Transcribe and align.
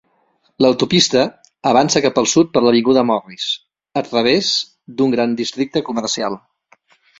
L'autopista 0.65 1.25
avança 1.71 2.01
cap 2.05 2.17
al 2.21 2.29
sud 2.31 2.49
per 2.55 2.63
l'avinguda 2.65 3.05
Morris 3.11 3.47
a 4.03 4.05
través 4.09 4.51
d'un 4.97 5.17
gran 5.19 5.39
districte 5.45 5.87
comercial. 5.93 6.43